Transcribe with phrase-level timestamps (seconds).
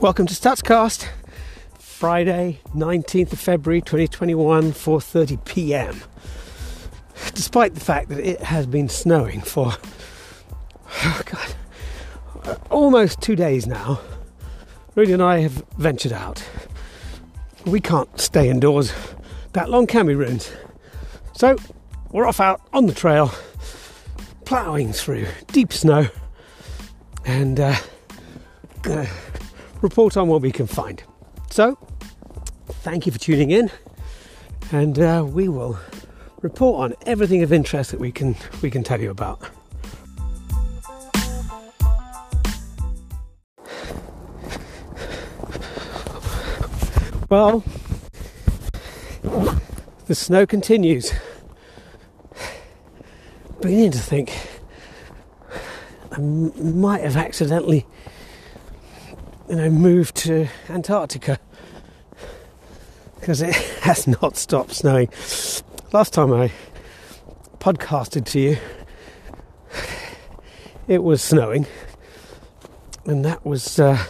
[0.00, 1.08] Welcome to Statscast,
[1.80, 6.00] Friday, 19th of February 2021, 4:30 p.m.
[7.34, 9.72] Despite the fact that it has been snowing for
[11.04, 13.98] oh God, almost two days now,
[14.94, 16.48] Rudy and I have ventured out.
[17.66, 18.92] We can't stay indoors
[19.54, 20.52] that long, can we, Runes?
[21.32, 21.56] So
[22.12, 23.32] we're off out on the trail,
[24.44, 26.06] ploughing through deep snow,
[27.24, 27.74] and uh,
[28.82, 29.08] gonna
[29.80, 31.02] report on what we can find.
[31.50, 31.78] So,
[32.82, 33.70] thank you for tuning in,
[34.72, 35.78] and uh, we will
[36.42, 39.40] report on everything of interest that we can we can tell you about.
[47.30, 47.62] Well,
[50.06, 51.12] the snow continues.
[53.60, 54.32] Beginning to think
[56.12, 57.84] I might have accidentally,
[59.48, 61.38] you know, moved to Antarctica
[63.18, 65.08] because it has not stopped snowing.
[65.92, 66.52] Last time I
[67.58, 68.58] podcasted to you,
[70.86, 71.66] it was snowing,
[73.06, 74.04] and that was uh,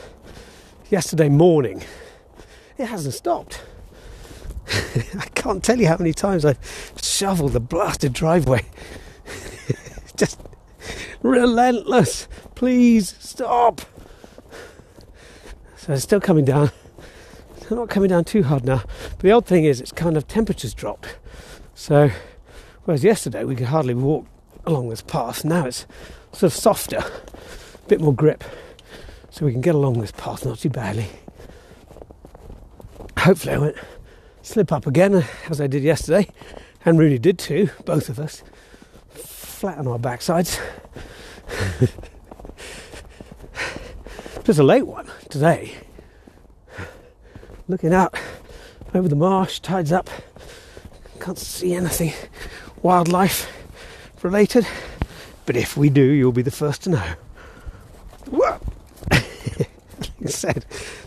[0.90, 1.84] yesterday morning.
[2.76, 3.62] It hasn't stopped.
[5.18, 6.58] I can't tell you how many times I've
[7.00, 8.64] shoveled the blasted driveway.
[10.16, 10.40] Just
[11.22, 12.26] relentless.
[12.56, 13.82] Please stop.
[15.88, 16.70] So it's still coming down.
[17.56, 18.82] It's not coming down too hard now.
[19.10, 21.18] But the odd thing is, it's kind of temperatures dropped.
[21.74, 22.10] So,
[22.84, 24.24] whereas yesterday we could hardly walk
[24.64, 25.84] along this path, now it's
[26.32, 28.42] sort of softer, a bit more grip.
[29.28, 31.08] So we can get along this path not too badly.
[33.18, 33.76] Hopefully, I won't
[34.40, 36.28] slip up again uh, as I did yesterday,
[36.86, 38.42] and Rooney did too, both of us,
[39.10, 40.58] flat on our backsides.
[44.44, 45.74] Just a late one today.
[47.68, 48.14] Looking out
[48.94, 50.08] over the marsh, tides up.
[51.20, 52.12] Can't see anything
[52.82, 53.50] wildlife
[54.22, 54.66] related,
[55.46, 57.12] but if we do, you'll be the first to know.
[58.30, 58.58] Whoa!
[59.10, 59.70] like
[60.24, 60.64] I said,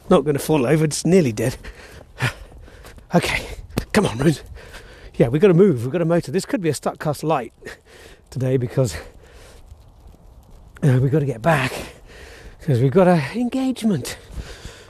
[0.09, 1.57] not going to fall over, it's nearly dead.
[3.13, 3.45] Okay,
[3.91, 4.35] come on, Rune.
[5.15, 6.31] Yeah, we've got to move, we've got to motor.
[6.31, 7.51] This could be a Stuckcast light
[8.29, 8.95] today because
[10.81, 11.73] uh, we've got to get back
[12.61, 14.17] because we've got an engagement.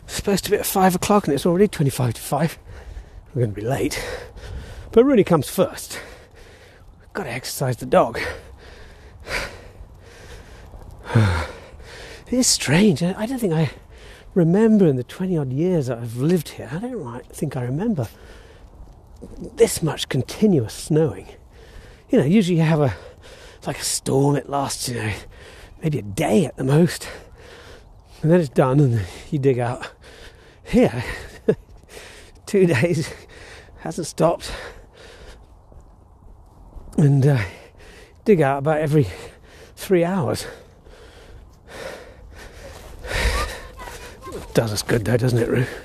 [0.03, 2.59] It's supposed to be at five o'clock and it's already 25 to five.
[3.33, 4.05] We're going to be late.
[4.91, 5.97] But really comes first.
[6.99, 8.19] We've got to exercise the dog.
[12.33, 13.03] It's strange.
[13.03, 13.71] I don't think I
[14.33, 18.07] remember in the 20 odd years that I've lived here, I don't think I remember
[19.57, 21.27] this much continuous snowing.
[22.09, 22.95] You know, usually you have a
[23.67, 25.11] like a storm, it lasts, you know,
[25.83, 27.09] maybe a day at the most.
[28.21, 29.01] And then it's done and
[29.31, 29.89] you dig out.
[30.63, 31.03] Here,
[32.45, 33.11] two days,
[33.79, 34.51] hasn't stopped.
[36.97, 37.39] And uh,
[38.23, 39.07] dig out about every
[39.75, 40.45] three hours.
[44.53, 45.65] Does us good though, doesn't it, Roo?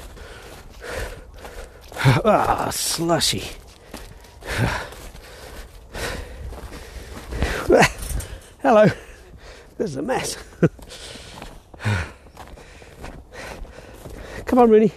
[2.25, 3.43] Ah, slushy.
[8.63, 8.87] Hello.
[9.79, 10.37] This is a mess.
[14.47, 14.93] Come on, Rooney.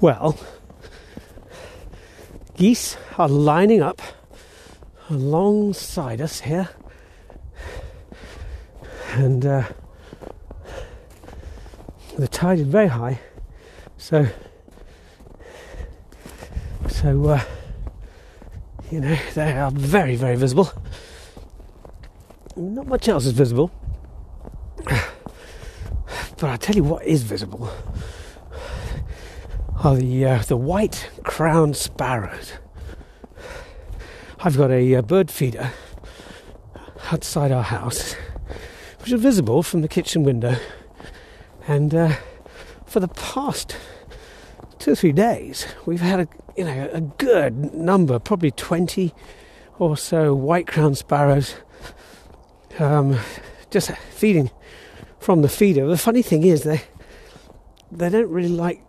[0.00, 0.38] Well,
[2.56, 4.00] geese are lining up
[5.10, 6.68] alongside us here,
[9.14, 9.64] and uh,
[12.16, 13.18] the tide is very high,
[13.96, 14.28] so
[16.88, 17.40] so uh,
[18.92, 20.70] you know they are very very visible.
[22.58, 23.70] Not much else is visible,
[24.84, 27.70] but I tell you what is visible
[29.84, 32.54] are the uh, the white crowned sparrows.
[34.40, 35.70] I've got a uh, bird feeder
[37.12, 38.14] outside our house,
[38.98, 40.56] which is visible from the kitchen window,
[41.68, 42.16] and uh,
[42.86, 43.76] for the past
[44.80, 49.14] two or three days, we've had a you know a good number, probably twenty
[49.78, 51.54] or so white crowned sparrows,
[52.80, 53.18] um,
[53.70, 54.50] just feeding
[55.18, 55.86] from the feeder.
[55.86, 56.82] The funny thing is they
[57.90, 58.82] they don't really like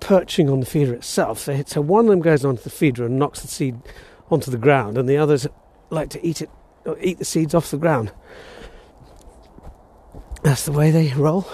[0.00, 1.38] perching on the feeder itself.
[1.38, 3.76] So, one of them goes onto the feeder and knocks the seed
[4.30, 5.46] onto the ground, and the others
[5.90, 6.50] like to eat it,
[7.00, 8.12] eat the seeds off the ground.
[10.42, 11.46] That's the way they roll.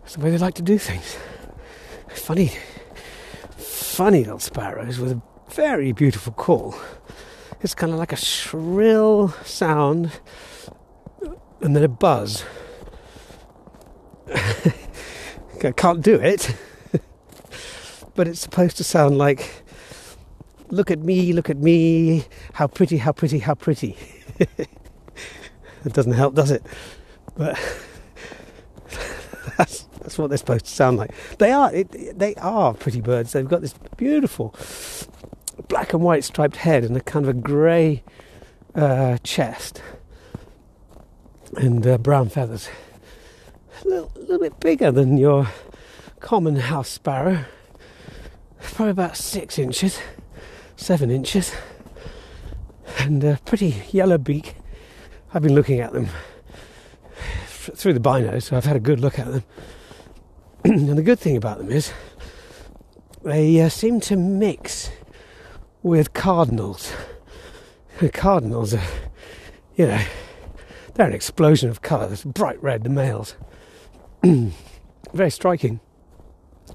[0.00, 1.16] That's the way they like to do things.
[2.08, 2.52] Funny,
[3.56, 6.74] funny little sparrows with a very beautiful call.
[7.60, 10.12] It's kind of like a shrill sound
[11.60, 12.44] and then a buzz.
[15.62, 16.54] I can't do it,
[18.14, 19.62] but it's supposed to sound like,
[20.68, 22.24] look at me, look at me,
[22.54, 23.96] how pretty, how pretty, how pretty.
[24.38, 26.64] it doesn't help, does it?
[27.36, 27.58] But
[29.58, 31.12] that's, that's what they're supposed to sound like.
[31.38, 33.32] They are, it, they are pretty birds.
[33.32, 34.54] They've got this beautiful
[35.68, 38.02] black and white striped head and a kind of a grey
[38.74, 39.82] uh, chest
[41.56, 42.68] and uh, brown feathers.
[43.84, 45.48] A little, little, bit bigger than your
[46.20, 47.44] common house sparrow,
[48.60, 49.98] probably about six inches,
[50.76, 51.52] seven inches,
[52.98, 54.54] and a pretty yellow beak.
[55.32, 56.08] I've been looking at them
[57.24, 59.44] f- through the binos, so I've had a good look at them.
[60.64, 61.92] and the good thing about them is
[63.22, 64.90] they uh, seem to mix
[65.82, 66.92] with cardinals.
[67.98, 68.82] The cardinals are,
[69.76, 70.02] you know,
[70.94, 72.14] they're an explosion of colour.
[72.24, 73.36] Bright red, the males.
[74.22, 75.80] Very striking.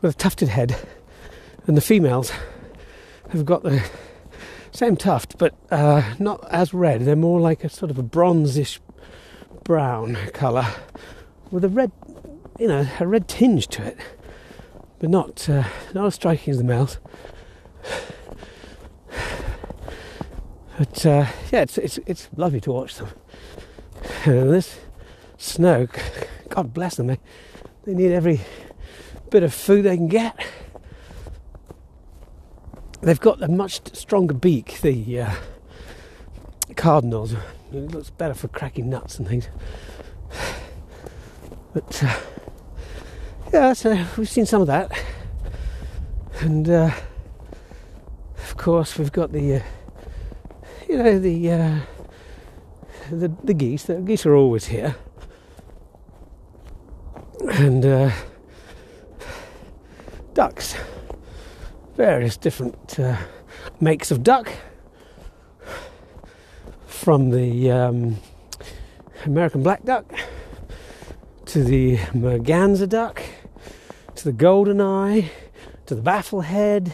[0.00, 0.76] With a tufted head.
[1.66, 2.32] And the females
[3.30, 3.82] have got the
[4.70, 7.02] same tuft, but uh, not as red.
[7.02, 8.80] They're more like a sort of a bronzish
[9.62, 10.66] brown colour
[11.50, 11.90] with a red,
[12.58, 13.96] you know, a red tinge to it,
[14.98, 15.64] but not uh,
[15.94, 16.98] not as striking as the males.
[20.76, 23.08] But uh, yeah, it's, it's it's lovely to watch them.
[24.24, 24.78] And this
[25.38, 25.88] snow,
[26.48, 27.18] God bless them, they,
[27.84, 28.40] they need every
[29.30, 30.36] bit of food they can get.
[33.00, 35.34] They've got a much stronger beak, the uh,
[36.76, 37.34] cardinals.
[37.72, 39.48] It looks better for cracking nuts and things.
[41.74, 42.16] But uh,
[43.52, 44.92] yeah, so we've seen some of that.
[46.40, 46.92] And uh,
[48.38, 49.62] of course, we've got the, uh,
[50.88, 51.80] you know, the, uh,
[53.10, 53.84] the the geese.
[53.84, 54.96] The geese are always here,
[57.52, 58.10] and uh,
[60.32, 60.76] ducks,
[61.96, 63.16] various different uh,
[63.80, 64.50] makes of duck,
[66.86, 68.16] from the um,
[69.24, 70.06] American black duck
[71.46, 73.22] to the merganser duck
[74.14, 75.30] to the golden eye
[75.86, 76.92] to the bufflehead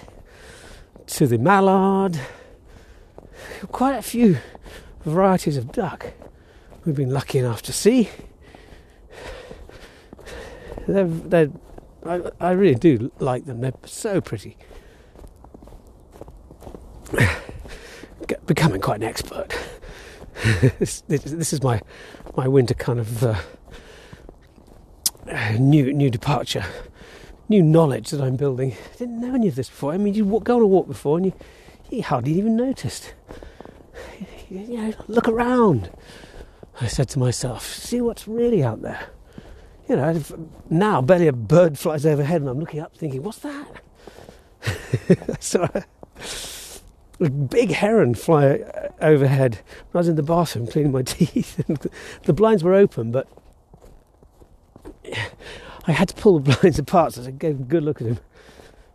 [1.06, 2.18] to the mallard.
[3.72, 4.38] Quite a few
[5.04, 6.12] varieties of duck
[6.84, 8.08] we've been lucky enough to see.
[10.86, 11.50] They're, they're,
[12.04, 13.60] I, I really do like them.
[13.60, 14.56] They're so pretty.
[18.46, 19.56] Becoming quite an expert.
[20.78, 21.80] this, this, this, is my
[22.36, 23.34] my winter kind of uh,
[25.58, 26.64] new new departure,
[27.48, 28.72] new knowledge that I'm building.
[28.72, 29.92] I didn't know any of this before.
[29.92, 31.32] I mean, you go on a walk before and you,
[31.90, 33.12] you hardly even noticed.
[34.50, 35.90] You know, look around.
[36.80, 39.10] I said to myself, see what's really out there.
[39.88, 40.20] You know,
[40.68, 43.80] now barely a bird flies overhead and I'm looking up thinking, what's that?
[45.40, 45.68] so
[47.20, 49.60] a big heron fly uh, overhead.
[49.94, 51.78] I was in the bathroom cleaning my teeth, and
[52.24, 53.28] the blinds were open, but
[55.86, 58.18] I had to pull the blinds apart so I gave a good look at him.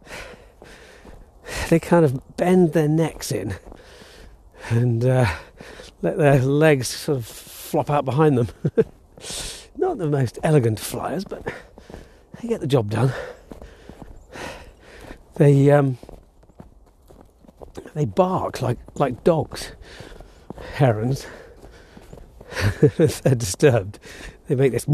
[1.69, 3.55] They kind of bend their necks in
[4.69, 5.27] and uh,
[6.01, 8.47] let their legs sort of flop out behind them.
[9.77, 11.45] Not the most elegant flyers, but
[12.41, 13.11] they get the job done.
[15.35, 15.97] They um,
[17.93, 19.71] they bark like like dogs,
[20.75, 21.27] herons.
[22.81, 23.99] they're disturbed,
[24.47, 24.87] they make this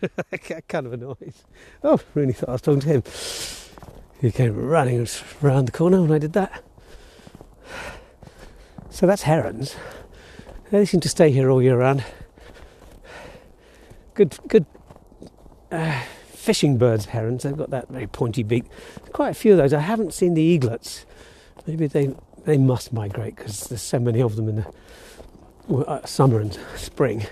[0.68, 1.44] kind of a noise.
[1.82, 3.02] Oh, really thought I was talking to him.
[4.20, 5.06] He came running
[5.42, 6.62] around the corner when I did that.
[8.92, 9.74] So that's herons.
[10.70, 12.04] They seem to stay here all year round.
[14.12, 14.66] Good, good
[15.70, 17.42] uh, fishing birds, herons.
[17.42, 18.64] They've got that very pointy beak.
[19.14, 19.72] Quite a few of those.
[19.72, 21.06] I haven't seen the eaglets.
[21.66, 24.56] Maybe they they must migrate because there's so many of them in
[25.68, 27.26] the uh, summer and spring.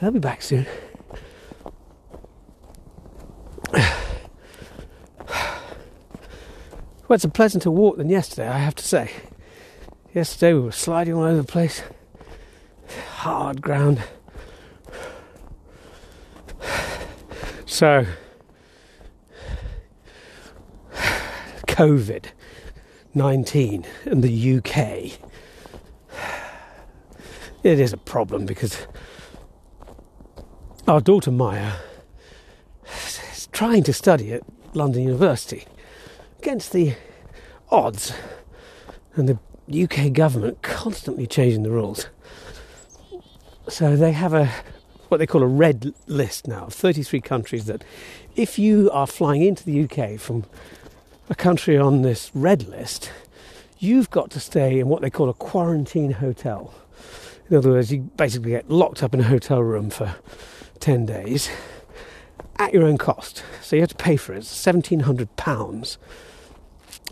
[0.00, 0.66] They'll be back soon.
[7.06, 9.10] Well, it's a pleasanter walk than yesterday, I have to say.
[10.14, 11.82] Yesterday we were sliding all over the place,
[13.16, 14.00] hard ground.
[17.66, 18.06] So,
[21.66, 22.26] COVID
[23.12, 25.18] 19 in the UK.
[27.64, 28.86] It is a problem because
[30.86, 31.72] our daughter Maya
[33.32, 34.42] is trying to study at
[34.74, 35.64] London University
[36.38, 36.94] against the
[37.72, 38.12] odds
[39.16, 39.38] and the
[39.72, 42.08] UK government constantly changing the rules.
[43.68, 44.50] So they have a
[45.08, 47.84] what they call a red list now of 33 countries that
[48.36, 50.44] if you are flying into the UK from
[51.28, 53.12] a country on this red list,
[53.78, 56.74] you've got to stay in what they call a quarantine hotel.
[57.48, 60.16] In other words, you basically get locked up in a hotel room for
[60.80, 61.50] 10 days
[62.56, 63.44] at your own cost.
[63.62, 64.38] So you have to pay for it.
[64.38, 65.96] It's £1,700.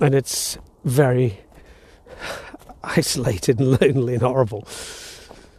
[0.01, 1.39] And it's very
[2.97, 4.67] isolated and lonely and horrible.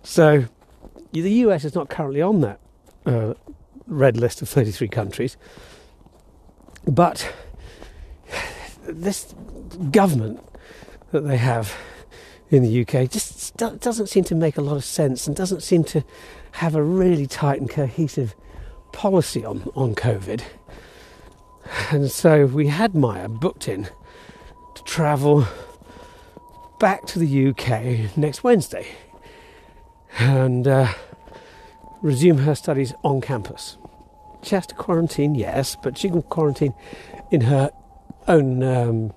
[0.03, 0.45] So
[1.11, 2.59] the US is not currently on that
[3.05, 3.33] uh,
[3.87, 5.37] red list of 33 countries.
[6.85, 7.31] But
[8.85, 9.33] this
[9.91, 10.43] government
[11.11, 11.75] that they have
[12.49, 15.83] in the UK just doesn't seem to make a lot of sense and doesn't seem
[15.85, 16.03] to
[16.53, 18.35] have a really tight and cohesive
[18.91, 20.43] policy on, on COVID.
[21.91, 23.85] And so we had Maya booked in
[24.75, 25.47] to travel
[26.79, 28.87] back to the UK next Wednesday
[30.19, 30.93] and uh,
[32.01, 33.77] resume her studies on campus.
[34.43, 36.73] She has to quarantine, yes, but she can quarantine
[37.31, 37.71] in her
[38.27, 39.13] own um,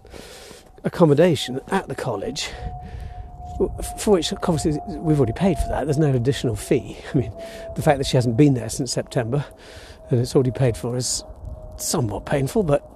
[0.85, 2.51] accommodation at the college
[3.99, 5.85] for which obviously we've already paid for that.
[5.85, 6.99] There's no additional fee.
[7.15, 7.33] I mean,
[7.75, 9.45] the fact that she hasn't been there since September
[10.11, 11.25] and it's already paid for is
[11.77, 12.89] somewhat painful, but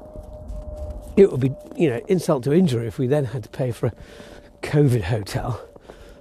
[1.17, 3.87] it would be, you know, insult to injury if we then had to pay for
[3.87, 3.93] a
[4.63, 5.61] COVID hotel,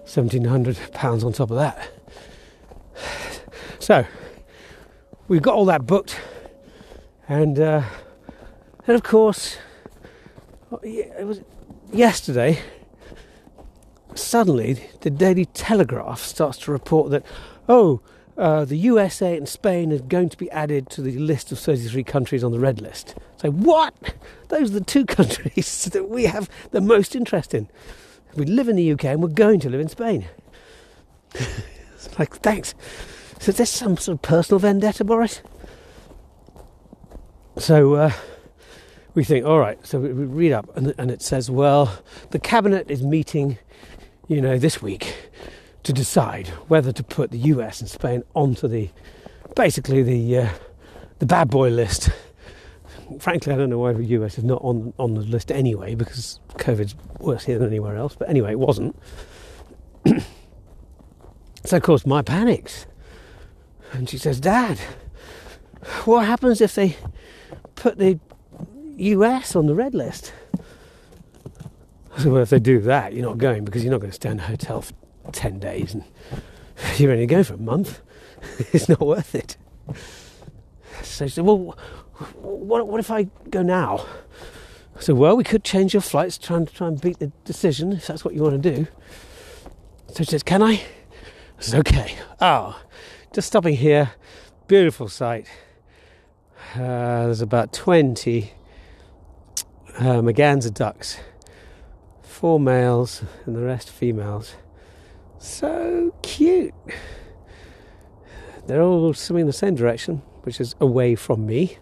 [0.06, 1.90] £1,700 on top of that.
[3.80, 4.06] So,
[5.28, 6.20] we've got all that booked,
[7.28, 7.84] and uh,
[8.86, 9.58] and of course,
[10.84, 11.42] it was
[11.92, 12.60] yesterday
[14.16, 17.26] suddenly the Daily Telegraph starts to report that,
[17.68, 18.02] oh,
[18.38, 22.04] uh, the USA and Spain are going to be added to the list of 33
[22.04, 23.16] countries on the red list.
[23.38, 23.94] So, what?
[24.48, 27.70] Those are the two countries that we have the most interest in.
[28.40, 30.28] We live in the UK and we're going to live in Spain.
[31.34, 32.74] it's like, thanks.
[33.40, 35.42] So, is this some sort of personal vendetta, Boris?
[37.58, 38.12] So, uh,
[39.14, 42.90] we think, all right, so we read up and, and it says, well, the cabinet
[42.90, 43.60] is meeting
[44.30, 45.16] you know, this week
[45.84, 48.90] to decide whether to put the US and Spain onto the
[49.56, 50.50] basically the uh,
[51.18, 52.10] the bad boy list.
[53.20, 56.40] Frankly, I don't know why the US is not on on the list anyway because
[56.56, 58.16] COVID's worse here than anywhere else.
[58.16, 58.96] But anyway, it wasn't.
[61.66, 62.86] so of course, Maya panics,
[63.94, 64.80] and she says, "Dad,
[66.06, 66.98] what happens if they
[67.76, 68.20] put the
[68.98, 70.34] US on the red list?"
[72.20, 74.30] So well, if they do that, you're not going because you're not going to stay
[74.30, 74.94] in a hotel for
[75.32, 76.04] 10 days and
[76.98, 78.02] you're only going for a month.
[78.74, 79.56] it's not worth it.
[81.04, 81.78] So she said, well,
[82.42, 84.06] what, what if I go now?
[84.96, 87.94] I said, well, we could change your flights, try and, try and beat the decision
[87.94, 88.88] if that's what you want to do.
[90.10, 90.74] So she says, can I?
[90.74, 92.16] I said, okay.
[92.42, 92.82] Oh,
[93.34, 94.12] just stopping here.
[94.68, 95.48] Beautiful sight.
[96.76, 98.54] Uh, there's about 20
[99.98, 101.20] uh, merganser ducks
[102.40, 104.56] four males and the rest females.
[105.40, 106.74] So cute.
[108.66, 111.80] They're all swimming in the same direction, which is away from me.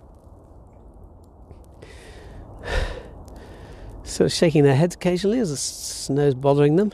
[4.18, 6.92] So shaking their heads occasionally as the snow's bothering them.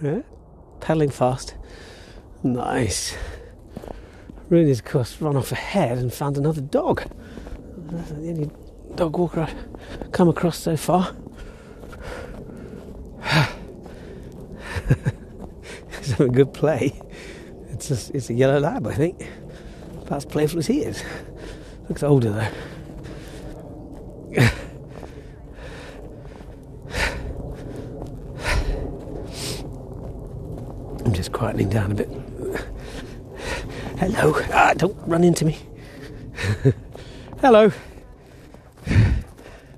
[0.00, 0.22] Yeah,
[0.80, 1.56] paddling fast.
[2.42, 3.14] Nice.
[4.48, 7.02] Rooney's, of course, run off ahead and found another dog.
[7.76, 8.50] That's the only
[8.94, 11.14] dog walker I've come across so far.
[15.98, 16.98] He's having a good play.
[17.68, 19.28] It's a, it's a yellow lab, I think.
[20.00, 21.04] About as playful as he is.
[21.90, 22.48] Looks older though.
[31.64, 32.08] Down a bit.
[33.98, 34.34] Hello.
[34.52, 35.58] Ah, don't run into me.
[37.40, 37.70] Hello.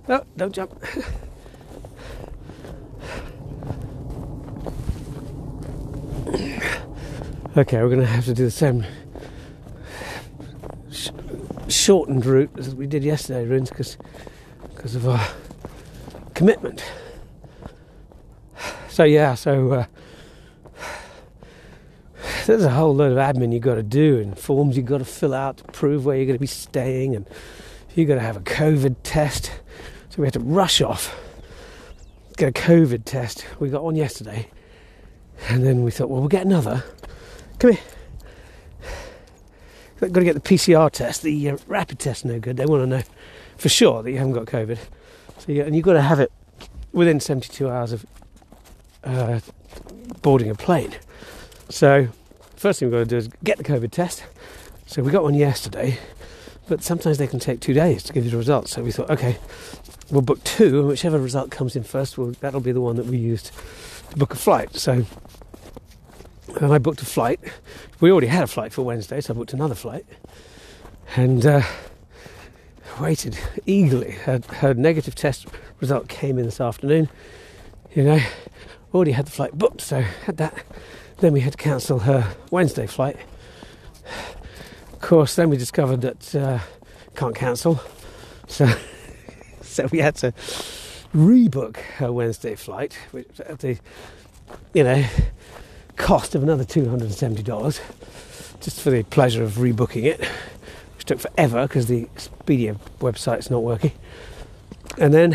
[0.09, 0.73] No, don't jump.
[7.57, 8.85] Okay, we're going to have to do the same
[10.91, 11.11] sh-
[11.69, 13.97] shortened route as we did yesterday, Runes, because
[14.75, 15.27] because of our
[16.35, 16.85] commitment.
[18.89, 19.85] So yeah, so uh,
[22.51, 25.05] there's a whole load of admin you've got to do and forms you've got to
[25.05, 27.27] fill out to prove where you're going to be staying, and
[27.95, 29.53] you've got to have a COVID test.
[30.11, 31.19] So we had to rush off,
[32.37, 33.47] get a COVID test.
[33.59, 34.49] We got one yesterday,
[35.49, 36.85] and then we thought, well, we'll get another
[37.61, 37.81] Come here.
[40.01, 42.25] Got to get the PCR test, the uh, rapid test.
[42.25, 42.57] No good.
[42.57, 43.03] They want to know
[43.59, 44.79] for sure that you haven't got COVID.
[45.37, 46.33] So you, and you've got to have it
[46.93, 48.07] within 72 hours of
[49.05, 49.41] uh,
[50.23, 50.95] boarding a plane.
[51.69, 52.09] So,
[52.61, 54.23] first thing we've got to do is get the COVID test.
[54.85, 55.99] So, we got one yesterday,
[56.69, 58.73] but sometimes they can take two days to give you the results.
[58.73, 59.39] So, we thought, okay,
[60.11, 63.07] we'll book two, and whichever result comes in first, we'll, that'll be the one that
[63.07, 63.51] we used
[64.11, 64.77] to book a flight.
[64.77, 65.07] So,
[66.61, 67.41] I booked a flight.
[67.99, 70.05] We already had a flight for Wednesday, so I booked another flight.
[71.17, 71.63] And uh,
[73.01, 74.11] waited eagerly.
[74.11, 75.47] Her, her negative test
[75.81, 77.09] result came in this afternoon.
[77.95, 78.21] You know,
[78.93, 80.63] already had the flight booked, so had that.
[81.21, 83.17] Then we had to cancel her Wednesday flight.
[84.93, 86.59] Of course, then we discovered that uh,
[87.15, 87.81] can't cancel,
[88.49, 88.69] so
[89.63, 90.33] so we had to
[91.15, 93.79] rebook her Wednesday flight, which at the
[94.75, 95.05] you know
[95.97, 97.81] cost of another two hundred and seventy dollars,
[98.61, 100.27] just for the pleasure of rebooking it
[101.01, 103.93] which took forever because the Expedia website's not working.
[104.99, 105.35] And then,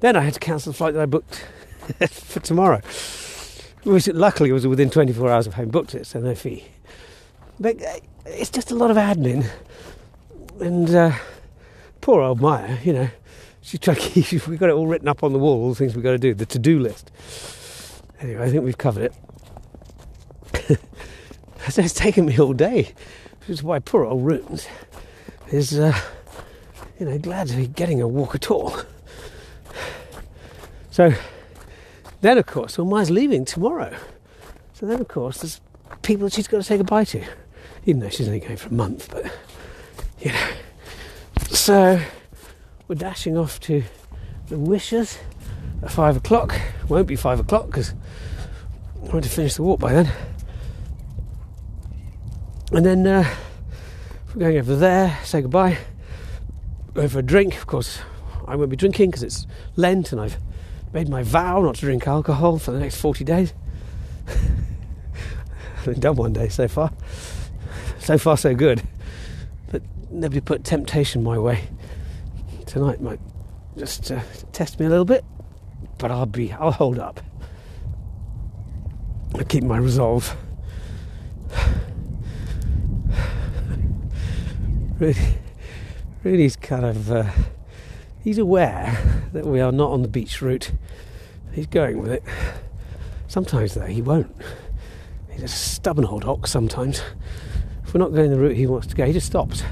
[0.00, 1.46] then I had to cancel the flight that I booked
[2.10, 2.80] for tomorrow,
[3.84, 6.66] which luckily was within 24 hours of having booked it, so no fee.
[7.58, 7.96] But uh,
[8.26, 9.48] it's just a lot of admin,
[10.60, 11.12] and uh,
[12.00, 13.08] poor old Maya, you know,
[13.60, 14.46] she's trying to keep.
[14.46, 16.18] We got it all written up on the wall, all the things we've got to
[16.18, 17.10] do, the to-do list.
[18.20, 20.78] Anyway, I think we've covered it.
[21.70, 22.94] so it's taken me all day
[23.40, 24.66] which is why poor old Runes
[25.50, 25.98] is, uh,
[26.98, 28.76] you know, glad to be getting a walk at all.
[30.90, 31.12] So
[32.20, 33.96] then, of course, well, Maya's leaving tomorrow.
[34.74, 35.60] So then, of course, there's
[36.02, 37.24] people that she's got to say goodbye to,
[37.86, 39.10] even though she's only going for a month.
[39.10, 39.32] But
[40.20, 40.48] you know,
[41.48, 42.00] so
[42.88, 43.82] we're dashing off to
[44.48, 45.18] the Wishes
[45.82, 46.58] at five o'clock.
[46.88, 47.94] Won't be five o'clock because
[49.02, 50.12] I want to finish the walk by then.
[52.72, 53.28] And then uh,
[54.28, 55.78] we're going over there, say goodbye,
[56.94, 57.56] go for a drink.
[57.56, 58.00] Of course,
[58.46, 59.46] I won't be drinking because it's
[59.76, 60.36] Lent and I've
[60.92, 63.54] made my vow not to drink alcohol for the next 40 days.
[65.86, 66.92] I've done one day so far.
[67.98, 68.82] So far, so good.
[69.70, 71.68] But nobody put temptation my way.
[72.66, 73.20] Tonight might
[73.76, 74.20] just uh,
[74.52, 75.24] test me a little bit,
[75.98, 77.20] but I'll be, I'll hold up.
[79.38, 80.36] I keep my resolve.
[84.98, 85.38] really,
[86.24, 87.10] really is kind of.
[87.10, 87.30] Uh,
[88.22, 88.98] he's aware
[89.32, 90.72] that we are not on the beach route.
[91.52, 92.22] He's going with it.
[93.28, 94.34] Sometimes, though, he won't.
[95.30, 97.02] He's a stubborn old ox sometimes.
[97.84, 99.62] If we're not going the route he wants to go, he just stops.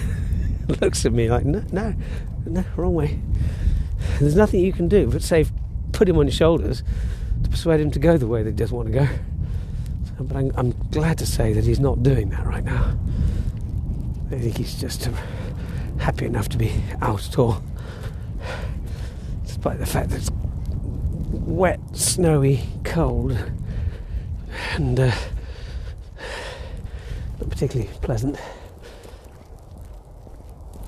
[0.80, 1.94] Looks at me like, no, no,
[2.46, 3.18] no, wrong way.
[4.20, 5.46] There's nothing you can do but say,
[5.92, 6.82] put him on your shoulders
[7.42, 9.08] to persuade him to go the way that he doesn't want to go.
[10.20, 12.98] But I'm, I'm glad to say that he's not doing that right now.
[14.30, 15.08] I think he's just
[15.98, 17.62] happy enough to be out at all,
[19.58, 20.30] despite the fact that it's
[21.32, 23.36] wet, snowy, cold,
[24.74, 25.12] and uh,
[27.40, 28.38] not particularly pleasant.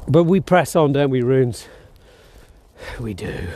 [0.07, 1.67] But we press on, don't we, Runes?
[3.01, 3.49] We do.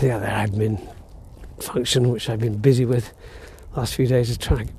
[0.00, 0.90] The other admin
[1.60, 3.12] function, which I've been busy with
[3.76, 4.72] last few days, is trying to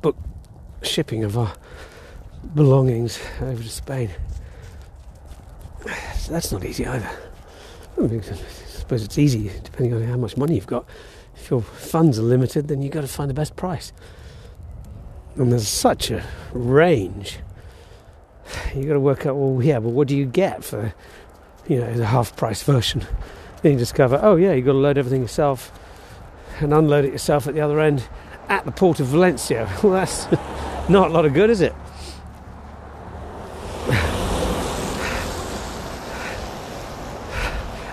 [0.00, 0.16] book
[0.82, 1.52] shipping of our
[2.54, 4.10] belongings over to Spain.
[5.84, 7.10] That's not easy either.
[8.00, 10.86] I suppose it's easy depending on how much money you've got.
[11.36, 13.92] If your funds are limited, then you've got to find the best price.
[15.36, 17.38] And there's such a range.
[18.74, 20.92] You've got to work out, well, yeah, but what do you get for,
[21.68, 23.06] you know, the half price version?
[23.62, 25.72] Then you discover, oh, yeah, you've got to load everything yourself
[26.58, 28.06] and unload it yourself at the other end
[28.48, 29.70] at the port of Valencia.
[29.82, 30.30] Well, that's
[30.90, 31.74] not a lot of good, is it?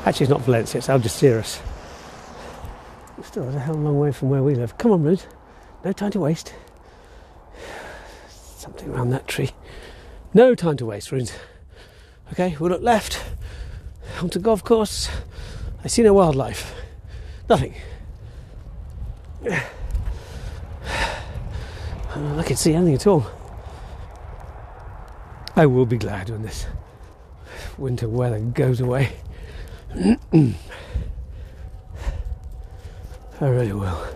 [0.07, 1.59] Actually, it's not Valencia, it's Algeciras.
[3.25, 4.77] Still, a hell of a long way from where we live.
[4.77, 5.21] Come on, Rude.
[5.83, 6.53] No time to waste.
[8.29, 9.51] Something around that tree.
[10.33, 11.29] No time to waste, Rude.
[12.31, 13.21] Okay, we'll look left
[14.21, 15.09] onto golf course.
[15.83, 16.73] I see no wildlife.
[17.49, 17.73] Nothing.
[19.49, 19.65] I
[22.45, 23.25] can see anything at all.
[25.57, 26.65] I will be glad when this
[27.77, 29.17] winter weather goes away.
[33.41, 34.07] I really will.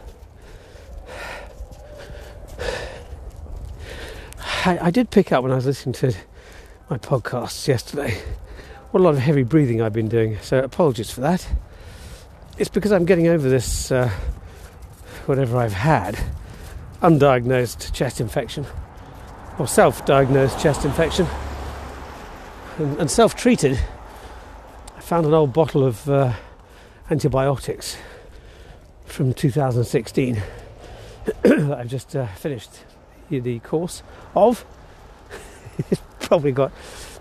[4.66, 6.14] I, I, did pick up when I was listening to
[6.90, 8.22] my podcasts yesterday
[8.92, 11.48] what a lot of heavy breathing I've been doing, so apologies for that.
[12.58, 14.10] It's because I'm getting over this, uh,
[15.26, 16.20] whatever I've had
[17.02, 18.66] undiagnosed chest infection
[19.58, 21.26] or self diagnosed chest infection
[22.78, 23.80] and, and self treated.
[25.12, 26.32] Found an old bottle of uh,
[27.10, 27.98] antibiotics
[29.04, 30.36] from 2016
[31.42, 32.72] that I've just uh, finished
[33.30, 34.04] the course
[34.36, 34.64] of.
[35.92, 36.72] it's probably got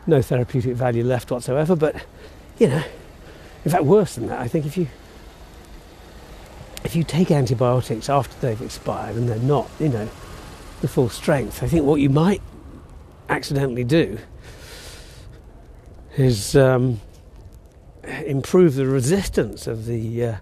[0.07, 1.96] no therapeutic value left whatsoever, but
[2.61, 2.85] you know,
[3.64, 4.87] in fact, worse than that, I think if you
[6.85, 10.09] if you take antibiotics after they've expired and they're not, you know,
[10.81, 12.40] the full strength, I think what you might
[13.29, 14.16] accidentally do
[16.16, 17.00] is um,
[18.04, 20.36] improve the resistance of the uh,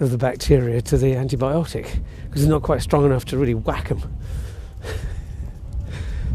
[0.00, 3.88] of the bacteria to the antibiotic because it's not quite strong enough to really whack
[3.88, 4.16] them.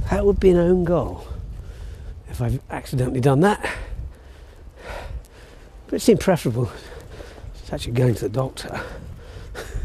[0.10, 1.28] that would be an own goal
[2.30, 3.60] if I've accidentally done that.
[5.88, 6.72] But it seemed preferable
[7.66, 8.82] to actually going to the doctor.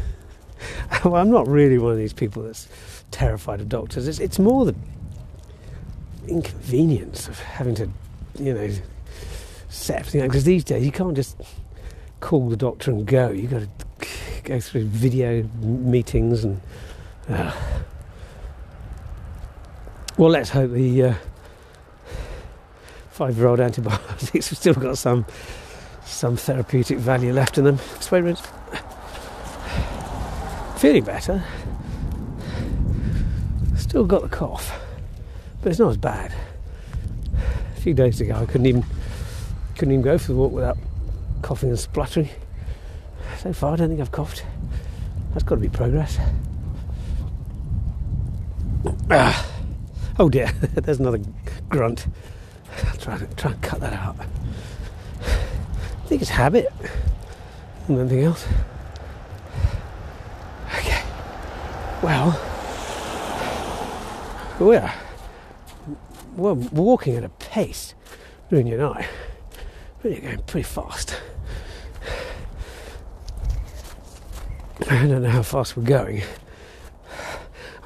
[1.03, 2.67] well, I'm not really one of these people that's
[3.11, 4.07] terrified of doctors.
[4.07, 4.75] It's, it's more the
[6.27, 7.89] inconvenience of having to,
[8.39, 8.69] you know,
[9.73, 10.29] set everything up.
[10.29, 11.41] Because these days you can't just
[12.19, 13.31] call the doctor and go.
[13.31, 14.07] You've got to
[14.43, 16.61] go through video meetings and.
[17.27, 17.51] Uh,
[20.17, 21.13] well, let's hope the uh,
[23.09, 25.25] five-year-old antibiotics have still got some
[26.05, 27.79] some therapeutic value left in them.
[27.99, 28.35] Swear
[30.77, 31.43] Feeling better.
[33.77, 34.79] Still got the cough,
[35.61, 36.33] but it's not as bad.
[37.75, 38.83] A few days ago, I couldn't even
[39.75, 40.77] couldn't even go for the walk without
[41.41, 42.29] coughing and spluttering.
[43.39, 44.45] So far, I don't think I've coughed.
[45.31, 46.17] That's got to be progress.
[49.09, 49.49] Ah.
[50.19, 51.19] Oh dear, there's another
[51.69, 52.05] grunt.
[52.85, 54.15] I'll try, try and cut that out.
[54.19, 56.71] I think it's habit
[57.87, 58.45] and anything else.
[60.77, 61.01] Okay.
[62.03, 62.39] Well,
[64.59, 64.93] we're,
[66.35, 67.95] we're walking at a pace,
[68.51, 69.05] Rooney and
[70.03, 71.15] Really going pretty fast.
[74.89, 76.23] I don't know how fast we're going.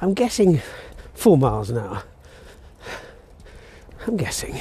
[0.00, 0.60] I'm guessing
[1.14, 2.02] four miles an hour.
[4.06, 4.58] I'm guessing.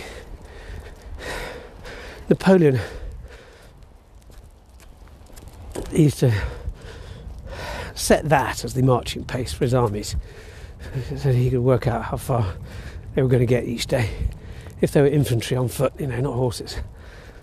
[2.30, 2.80] Napoleon
[5.92, 6.32] used to
[7.96, 10.16] set that as the marching pace for his armies
[11.18, 12.54] so he could work out how far
[13.16, 14.12] they were going to get each day
[14.82, 16.78] if they were infantry on foot, you know, not horses.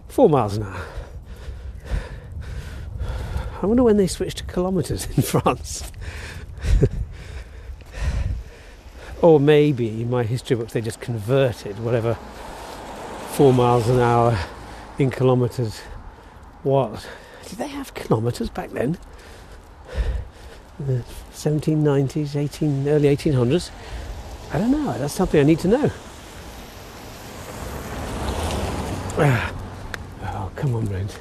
[0.08, 0.80] Four miles an hour.
[3.62, 5.90] I wonder when they switched to kilometres in France.
[9.22, 12.14] or maybe in my history books they just converted whatever
[13.32, 14.38] four miles an hour
[14.98, 15.80] in kilometres
[16.62, 17.06] was.
[17.48, 18.98] Did they have kilometres back then?
[20.78, 23.70] The 1790s, 18, early 1800s?
[24.52, 24.92] I don't know.
[24.98, 25.90] That's something I need to know.
[29.16, 29.63] Ah.
[30.64, 31.20] Come on, Brent.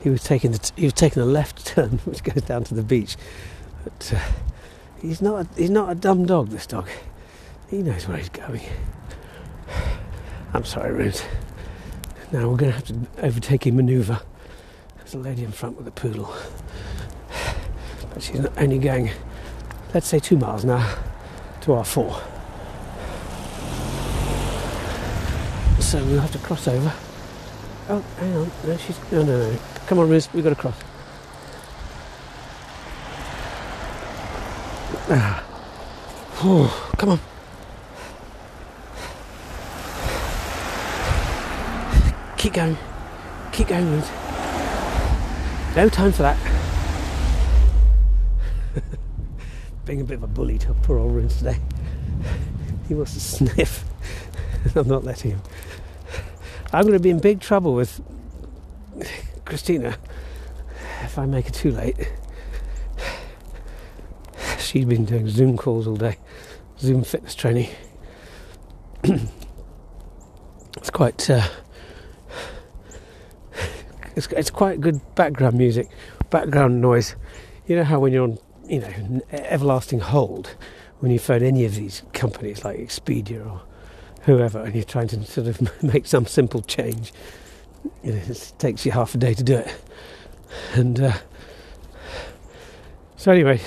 [0.00, 2.74] He was taking the t- he was taking a left turn, which goes down to
[2.74, 3.16] the beach.
[3.84, 4.32] But uh,
[5.00, 6.48] he's not a, he's not a dumb dog.
[6.48, 6.88] This dog,
[7.70, 8.62] he knows where he's going.
[10.52, 11.24] I'm sorry, Ruth.
[12.32, 14.20] Now we're going to have to overtake a manoeuvre.
[14.96, 16.34] There's a lady in front with a poodle.
[18.12, 19.12] But she's only going,
[19.94, 20.96] let's say, two miles now
[21.60, 22.20] to our four.
[25.78, 26.92] So we'll have to cross over.
[27.88, 28.50] Oh, hang on.
[28.66, 28.98] No, she's.
[29.12, 29.58] No, no, no.
[29.86, 30.28] Come on, Riz.
[30.32, 30.76] We've got to cross.
[35.10, 35.42] Ah.
[36.40, 37.20] Whew, come on.
[42.38, 42.76] Keep going.
[43.52, 44.10] Keep going, Riz.
[45.76, 46.38] No time for that.
[49.84, 51.58] Being a bit of a bully to poor old Rins today.
[52.88, 53.82] He wants to sniff.
[54.76, 55.40] I'm not letting him.
[56.74, 58.00] I'm going to be in big trouble with
[59.44, 59.96] Christina
[61.04, 61.96] if I make it too late.
[64.58, 66.16] She's been doing Zoom calls all day,
[66.80, 67.68] Zoom fitness training.
[69.04, 71.30] it's quite.
[71.30, 71.46] Uh,
[74.16, 75.88] it's, it's quite good background music,
[76.30, 77.14] background noise.
[77.68, 80.56] You know how when you're on, you know, everlasting hold,
[80.98, 83.62] when you phone any of these companies like Expedia or
[84.24, 87.12] whoever, and you're trying to sort of make some simple change,
[88.02, 89.74] it takes you half a day to do it.
[90.72, 91.12] And uh,
[93.16, 93.60] so anyway,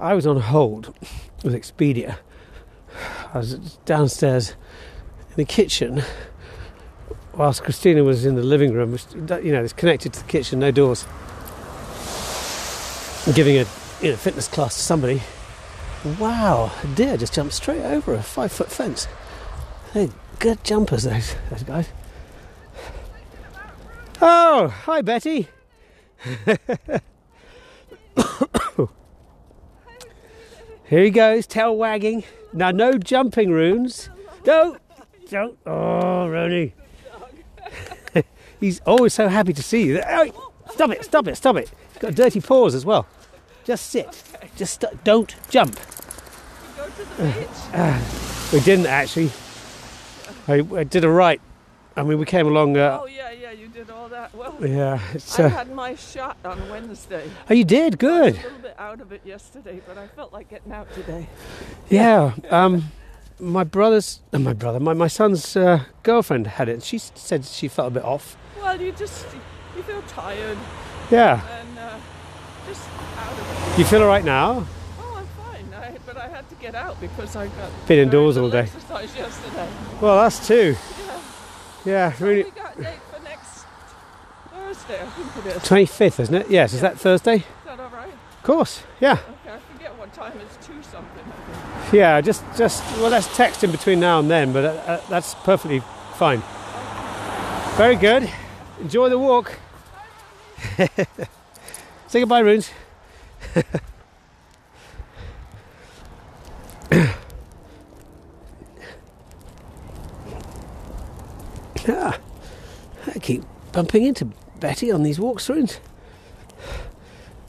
[0.00, 0.94] I was on hold
[1.42, 2.16] with Expedia.
[3.32, 4.50] I was downstairs
[5.30, 6.02] in the kitchen
[7.32, 10.60] whilst Christina was in the living room, which, you know, it's connected to the kitchen,
[10.60, 11.04] no doors,
[13.34, 13.66] giving a
[14.00, 15.22] you know, fitness class to somebody.
[16.18, 19.08] Wow, a deer just jumped straight over a five foot fence.
[19.94, 21.88] They're good jumpers, those, those guys.
[24.20, 25.48] Oh, hi Betty.
[30.84, 32.24] Here he goes, tail wagging.
[32.52, 34.10] Now, no jumping runes.
[34.42, 34.80] Don't,
[35.30, 35.56] don't.
[35.64, 36.74] Oh, Ronnie.
[38.60, 40.02] He's always so happy to see you.
[40.06, 41.70] Oh, stop it, stop it, stop it.
[41.92, 43.06] He's got dirty paws as well.
[43.64, 44.22] Just sit.
[44.56, 45.78] Just st- don't jump.
[46.76, 47.48] Go to the beach.
[47.72, 48.00] Uh,
[48.52, 49.30] we didn't actually.
[50.48, 51.40] I, I did a right.
[51.96, 52.76] I mean, we came along.
[52.76, 54.34] Uh, Oh yeah, yeah, you did all that.
[54.34, 55.38] Well, yeah, it's.
[55.38, 57.30] I Uh, had my shot on Wednesday.
[57.48, 58.34] oh, you did I was good.
[58.34, 61.28] a little bit out of it yesterday, but I felt like getting out today.
[61.88, 62.32] Yeah.
[62.50, 62.90] Um,
[63.38, 66.82] my brother's, uh, my brother, my my son's uh, girlfriend had it.
[66.82, 68.36] She said she felt a bit off.
[68.60, 69.26] Well, you just
[69.76, 70.58] you feel tired
[71.10, 71.40] Yeah.
[71.60, 71.96] and uh,
[72.66, 72.82] just
[73.18, 73.78] out of it.
[73.78, 74.66] You feel all right now?
[75.00, 75.74] Oh, I'm fine.
[75.74, 78.60] I, but I had to get out because I got Been indoors all day.
[78.60, 79.68] Exercise yesterday.
[80.00, 80.74] Well, us too.
[80.74, 81.20] Yeah.
[81.84, 82.44] Yeah, really.
[82.44, 83.66] we got date for next
[84.50, 85.02] Thursday.
[85.02, 85.62] I think it is.
[85.62, 86.50] Twenty fifth, isn't it?
[86.50, 86.72] Yes.
[86.72, 87.36] Is that Thursday?
[87.36, 88.08] Is that all right?
[88.08, 88.82] Of course.
[88.98, 89.12] Yeah.
[89.12, 90.32] Okay, I forget what time.
[90.40, 91.24] It's two something.
[91.26, 91.92] I think.
[91.92, 92.20] Yeah.
[92.22, 92.82] Just, just.
[92.96, 95.82] Well, let's text in between now and then, but uh, uh, that's perfectly
[96.14, 96.42] fine.
[97.76, 98.30] Very good.
[98.80, 99.58] Enjoy the walk.
[102.06, 102.70] Say goodbye, Runes.
[111.86, 112.18] Ah,
[113.14, 114.24] I keep bumping into
[114.58, 115.80] Betty on these walks, Runes.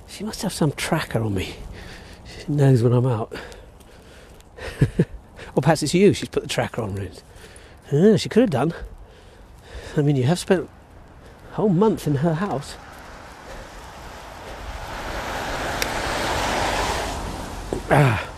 [0.07, 1.55] She must have some tracker on me.
[2.25, 3.33] She knows when I'm out.
[5.55, 7.23] or perhaps it's you she's put the tracker on, Runes.
[7.93, 8.73] Ah, she could have done.
[9.95, 10.69] I mean, you have spent
[11.51, 12.75] a whole month in her house.
[17.89, 18.31] Ah.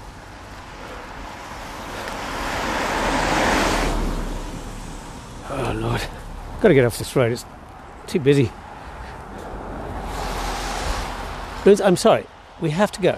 [5.50, 6.02] Oh, Lord.
[6.62, 7.32] Got to get off this road.
[7.34, 7.46] It's
[8.08, 8.52] too busy.
[11.64, 12.26] Runes, I'm sorry.
[12.62, 13.12] We have to go.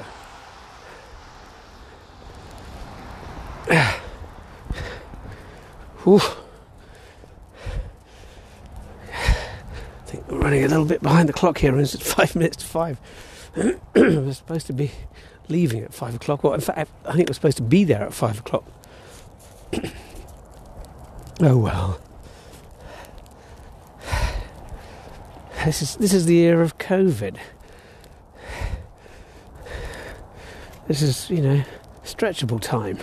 [6.04, 6.20] Whew.
[9.08, 12.66] I think we're running a little bit behind the clock here, it's five minutes to
[12.66, 13.00] five.
[13.96, 14.92] we're supposed to be
[15.48, 16.44] leaving at five o'clock.
[16.44, 18.66] Well, in fact, I think we're supposed to be there at five o'clock.
[21.42, 22.02] oh well.
[25.70, 27.38] This is this is the year of COVID.
[30.88, 31.64] This is, you know,
[32.04, 32.98] stretchable time.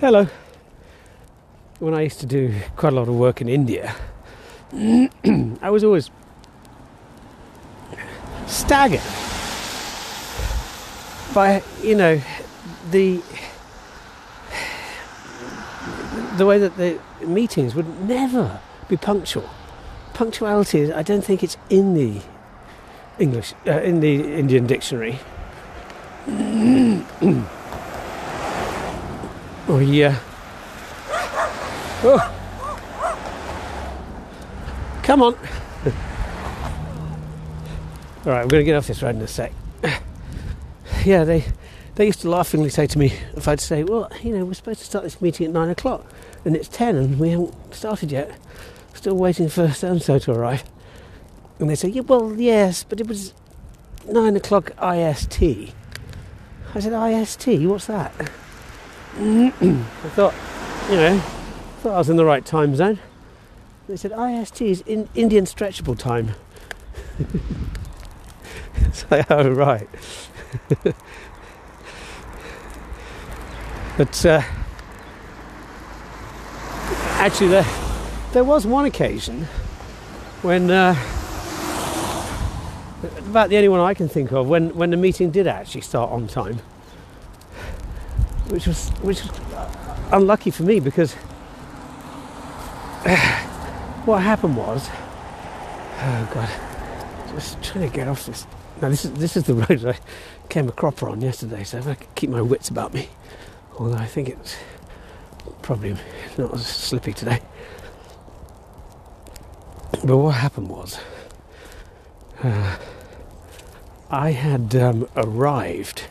[0.00, 0.28] Hello.
[1.78, 3.94] When I used to do quite a lot of work in India,
[4.74, 6.10] I was always
[8.46, 9.00] staggered
[11.34, 12.20] by, you know,
[12.90, 13.22] the
[16.36, 18.60] the way that the meetings would never
[18.92, 19.48] be punctual.
[20.12, 22.20] Punctuality, is, I don't think it's in the
[23.18, 25.18] English, uh, in the Indian dictionary.
[29.68, 30.18] Oh yeah.
[32.02, 32.18] Oh.
[35.04, 35.34] Come on.
[38.26, 39.52] All right, I'm going to get off this road in a sec.
[41.04, 41.44] yeah, they
[41.94, 44.80] they used to laughingly say to me if I'd say, "Well, you know, we're supposed
[44.80, 46.04] to start this meeting at nine o'clock,
[46.44, 48.32] and it's ten, and we haven't started yet.
[48.94, 50.64] Still waiting for so and so to arrive."
[51.58, 53.34] And they say, "Yeah, well, yes, but it was
[54.08, 55.42] nine o'clock IST."
[56.74, 57.46] I said, "IST?
[57.66, 58.12] What's that?"
[59.18, 59.50] I
[60.14, 60.34] thought,
[60.88, 61.18] you know,
[61.82, 62.98] thought I was in the right time zone.
[63.88, 66.30] They said IST is in Indian stretchable time.
[68.76, 69.88] it's like, oh right.
[73.96, 74.42] but uh,
[77.18, 77.81] actually, there
[78.32, 79.44] there was one occasion
[80.40, 80.94] when uh,
[83.18, 86.10] about the only one I can think of when when the meeting did actually start
[86.10, 86.58] on time.
[88.48, 89.30] Which was which was
[90.12, 91.12] unlucky for me because
[94.04, 96.48] what happened was oh god
[97.32, 98.46] just trying to get off this
[98.80, 99.98] now this is this is the road I
[100.48, 103.08] came a cropper on yesterday so if I keep my wits about me
[103.78, 104.56] although I think it's
[105.62, 105.96] probably
[106.36, 107.40] not as slippy today
[110.04, 110.98] but what happened was
[112.42, 112.76] uh,
[114.10, 116.04] I had um, arrived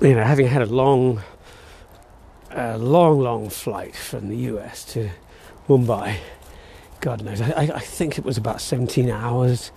[0.00, 1.22] you know, having had a long,
[2.56, 5.10] uh, long, long flight from the US to
[5.68, 6.16] Mumbai,
[7.00, 9.70] God knows, I, I think it was about 17 hours.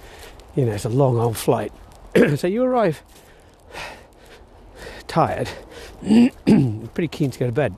[0.56, 1.74] You know, it's a long old flight.
[2.36, 3.04] so you arrive
[5.08, 5.50] tired,
[6.02, 7.76] pretty keen to go to bed.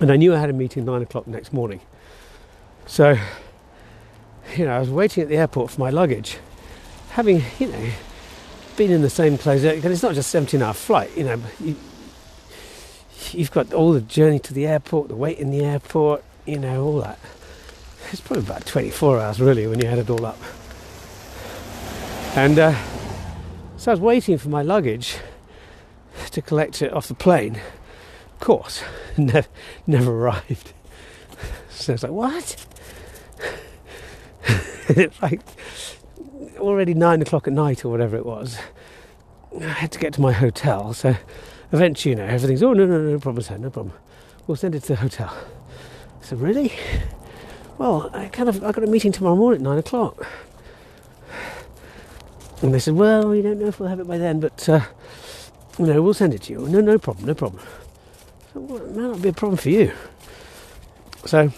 [0.00, 1.80] And I knew I had a meeting nine o'clock next morning.
[2.90, 3.16] So,
[4.56, 6.38] you know, I was waiting at the airport for my luggage,
[7.10, 7.90] having, you know,
[8.76, 9.62] been in the same clothes.
[9.62, 11.76] Because it's not just 17 hour flight, you know, you,
[13.30, 16.82] you've got all the journey to the airport, the wait in the airport, you know,
[16.82, 17.20] all that.
[18.10, 20.40] It's probably about 24 hours really when you add it all up.
[22.34, 22.74] And uh,
[23.76, 25.16] so I was waiting for my luggage
[26.32, 27.60] to collect it off the plane.
[28.34, 28.82] Of course,
[29.16, 29.46] never,
[29.86, 30.72] never arrived.
[31.70, 32.66] So I was like, what?
[34.98, 35.40] It's like
[36.58, 38.58] already nine o'clock at night or whatever it was.
[39.60, 41.16] I had to get to my hotel, so
[41.72, 43.94] eventually, you know, everything's, oh, no, no, no problem, sir, no problem.
[44.46, 45.36] We'll send it to the hotel.
[46.20, 46.72] Said, really?
[47.78, 50.26] Well, I kind of, I got a meeting tomorrow morning at nine o'clock.
[52.62, 54.80] And they said, well, we don't know if we'll have it by then, but, uh,
[55.78, 56.68] you know, we'll send it to you.
[56.68, 57.62] No, no problem, no problem.
[58.52, 59.92] So, well, it might not be a problem for you.
[61.24, 61.50] So,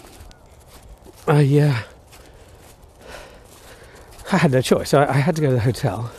[1.27, 1.83] I, uh,
[4.33, 4.95] I had no choice.
[4.95, 6.11] I, I had to go to the hotel,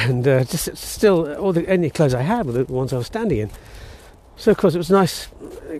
[0.00, 3.06] and uh, just still all the only clothes I had were the ones I was
[3.06, 3.50] standing in.
[4.36, 5.78] So of course it was a nice, uh,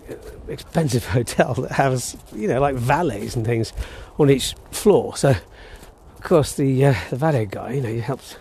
[0.49, 3.75] expensive hotel that has you know like valets and things
[4.18, 5.14] on each floor.
[5.18, 8.37] So of course the uh, the valet guy, you know, he helps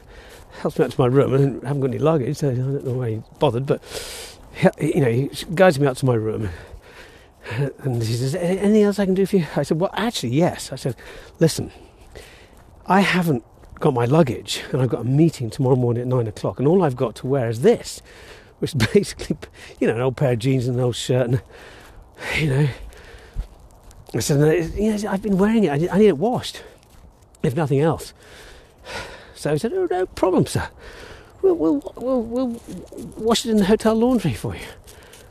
[0.61, 1.33] helps me up to my room.
[1.65, 3.81] I haven't got any luggage, so I don't know why he bothered, but
[4.53, 6.47] he, you know he guides me up to my room.
[7.83, 10.71] And he says, "Anything else I can do for you?" I said, "Well, actually, yes."
[10.71, 10.95] I said,
[11.39, 11.71] "Listen,
[12.87, 13.43] I haven't
[13.79, 16.83] got my luggage, and I've got a meeting tomorrow morning at nine o'clock, and all
[16.83, 18.01] I've got to wear is this,
[18.59, 19.37] which is basically,
[19.79, 21.41] you know, an old pair of jeans and an old shirt, and
[22.37, 22.67] you know."
[24.13, 25.91] I said, you know, I've been wearing it.
[25.91, 26.63] I need, it washed,
[27.43, 28.13] if nothing else.
[29.37, 30.69] So he said, "Oh, no problem, sir.
[31.43, 32.61] We'll, we'll, we'll, we'll
[33.17, 34.65] wash it in the hotel laundry for you."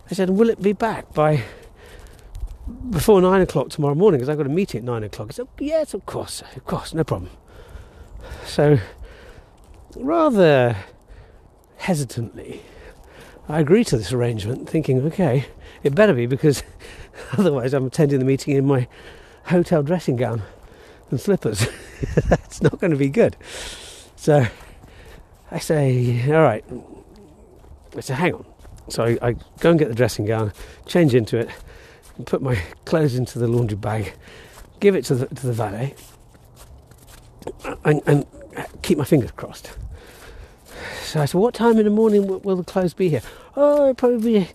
[0.08, 1.42] I said, "Will it be back by
[2.90, 5.28] before nine o'clock tomorrow morning because I've got a meeting at nine o'clock.
[5.28, 7.30] He said, Yes, of course, of course, no problem.
[8.46, 8.78] So,
[9.96, 10.76] rather
[11.76, 12.62] hesitantly,
[13.48, 15.46] I agree to this arrangement, thinking, okay,
[15.82, 16.62] it better be because
[17.32, 18.88] otherwise I'm attending the meeting in my
[19.44, 20.42] hotel dressing gown
[21.10, 21.66] and slippers.
[22.28, 23.36] That's not going to be good.
[24.16, 24.46] So
[25.50, 26.64] I say, all right.
[27.96, 28.44] I say, hang on.
[28.88, 30.52] So I, I go and get the dressing gown,
[30.86, 31.48] change into it,
[32.26, 34.14] put my clothes into the laundry bag,
[34.80, 35.94] give it to the, to the valet,
[37.84, 38.26] and, and
[38.82, 39.72] keep my fingers crossed.
[41.02, 43.22] So I said, "What time in the morning will, will the clothes be here?"
[43.56, 44.48] Oh, probably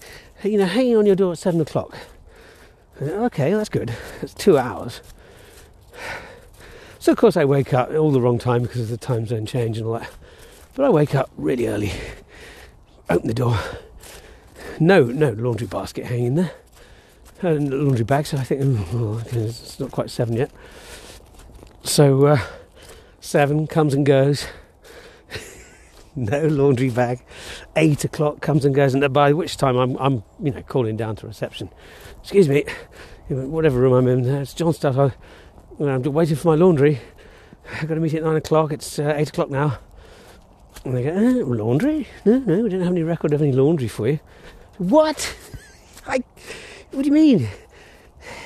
[0.43, 1.97] you know, hanging on your door at seven o'clock.
[2.97, 3.93] Said, okay, that's good.
[4.21, 5.01] That's two hours.
[6.99, 9.45] So of course I wake up all the wrong time because of the time zone
[9.45, 10.09] change and all that.
[10.75, 11.91] But I wake up really early,
[13.09, 13.57] open the door.
[14.79, 16.51] No, no laundry basket hanging there
[17.41, 18.25] and laundry bag.
[18.25, 18.61] So I think
[18.93, 20.51] oh, it's not quite seven yet.
[21.83, 22.39] So uh,
[23.19, 24.47] seven comes and goes.
[26.15, 27.23] no laundry bag.
[27.75, 31.15] Eight o'clock comes and goes, and by which time I'm, I'm you know, calling down
[31.17, 31.69] to reception.
[32.21, 32.65] Excuse me,
[33.27, 34.25] whatever room I'm in.
[34.25, 35.13] It's John Stutz.
[35.79, 36.99] I, I'm waiting for my laundry.
[37.73, 38.71] I've got a meeting at nine o'clock.
[38.71, 39.79] It's uh, eight o'clock now.
[40.85, 42.07] And they go, eh, laundry?
[42.25, 44.19] No, no, we don't have any record of any laundry for you.
[44.77, 45.35] What?
[46.07, 46.23] I
[46.91, 47.47] what do you mean?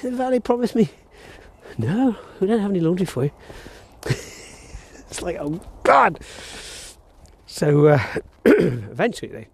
[0.02, 0.90] The valet promised me.
[1.78, 3.32] No, we don't have any laundry for you.
[5.14, 6.20] It's like, oh God.
[7.46, 8.04] So uh,
[8.46, 9.48] eventually they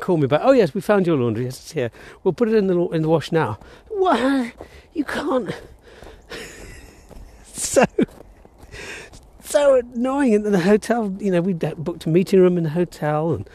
[0.00, 0.42] call me back.
[0.44, 1.44] Oh yes, we found your laundry.
[1.44, 1.90] Yes, it's here.
[2.22, 3.58] We'll put it in the in the wash now.
[3.88, 4.52] What?
[4.92, 5.50] You can't.
[7.46, 7.84] so
[9.40, 10.34] so annoying.
[10.34, 13.48] And the hotel, you know, we booked a meeting room in the hotel, and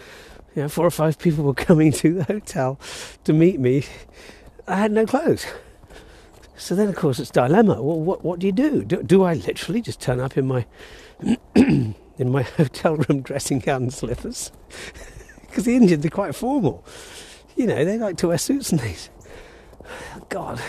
[0.55, 2.79] you know, four or five people were coming to the hotel
[3.25, 3.83] to meet me.
[4.67, 5.45] I had no clothes.
[6.61, 7.81] So then, of course, it's dilemma.
[7.81, 8.83] Well, what what do you do?
[8.83, 10.67] Do, do I literally just turn up in my
[11.55, 14.51] in my hotel room dressing gown and slippers?
[15.47, 16.85] Because the Indians are quite formal.
[17.57, 19.09] You know, they like to wear suits and things.
[20.29, 20.61] God.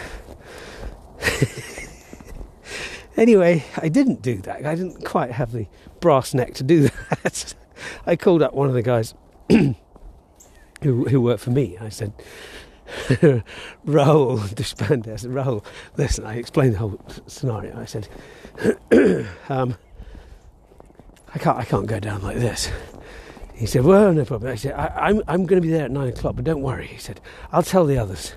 [3.17, 4.67] anyway, I didn't do that.
[4.67, 5.69] I didn't quite have the
[6.01, 7.55] brass neck to do that.
[8.05, 9.15] I called up one of the guys
[9.49, 9.75] who,
[10.83, 11.79] who worked for me.
[11.79, 12.13] I said,
[13.87, 15.13] Rahul Deshpande.
[15.13, 15.65] I said, Rahul,
[15.97, 17.79] listen, I explained the whole scenario.
[17.79, 18.09] I said,
[19.49, 19.77] um,
[21.35, 22.71] I can't, I can't go down like this.
[23.55, 24.53] He said, well, no problem.
[24.53, 26.63] I said, I, am I'm, I'm going to be there at nine o'clock, but don't
[26.63, 26.87] worry.
[26.87, 27.21] He said,
[27.53, 28.35] I'll tell the others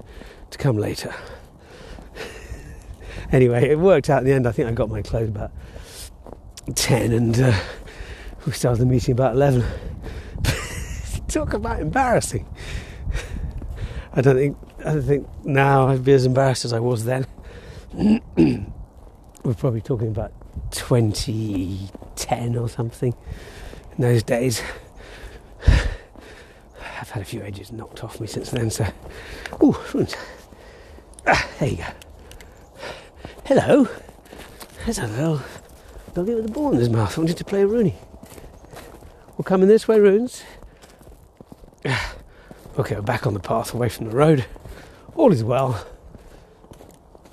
[0.52, 1.14] to come later.
[3.32, 4.48] anyway, it worked out in the end.
[4.48, 5.52] I think I got my clothes about
[6.76, 7.60] 10 and uh,
[8.46, 9.64] we started the meeting about 11
[11.36, 12.48] talk about embarrassing.
[14.16, 17.28] I don't think I don't think now I'd be as embarrassed as I was then.
[19.44, 20.32] we're probably talking about
[20.72, 23.14] 2010 or something
[23.96, 24.62] in those days.
[25.68, 28.86] I've had a few edges knocked off me since then, so.
[29.62, 29.78] Ooh,
[31.28, 31.88] ah, there you go.
[33.46, 33.88] Hello.
[34.86, 35.42] There's a little
[36.14, 37.96] doggy with a ball in his mouth wanting to play a Rooney.
[39.38, 40.44] We're coming this way, Runes.
[42.78, 44.46] Okay, we're back on the path away from the road.
[45.16, 45.88] All is well.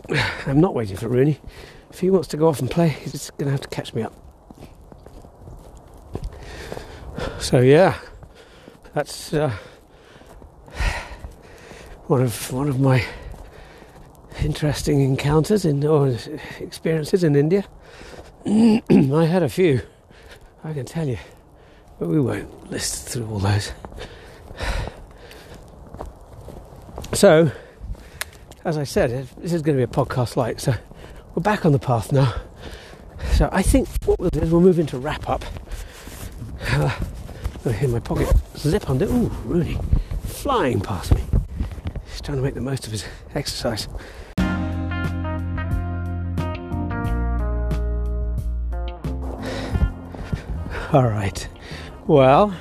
[0.46, 1.40] I'm not waiting for Rooney.
[1.90, 3.92] If he wants to go off and play, he's just going to have to catch
[3.92, 4.14] me up.
[7.40, 7.98] So yeah,
[8.94, 9.52] that's uh,
[12.06, 13.04] one of one of my
[14.44, 16.16] interesting encounters in or
[16.60, 17.64] experiences in India.
[18.46, 19.80] I had a few,
[20.62, 21.18] I can tell you,
[21.98, 23.72] but we won't list through all those.
[27.14, 27.52] So,
[28.64, 30.74] as I said, this is going to be a podcast like so.
[31.34, 32.34] We're back on the path now.
[33.32, 35.44] So I think what we'll do is we'll move into wrap up.
[37.64, 39.02] Uh, in my pocket, zip it.
[39.02, 39.78] Ooh, Rooney,
[40.24, 41.22] flying past me.
[42.06, 43.04] He's trying to make the most of his
[43.36, 43.86] exercise.
[50.92, 51.48] All right.
[52.08, 52.52] Well,